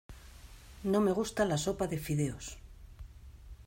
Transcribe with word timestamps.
No 0.95 1.01
me 1.07 1.11
gusta 1.19 1.45
la 1.49 1.59
sopa 1.65 1.85
de 1.91 1.97
fideos. 2.09 2.45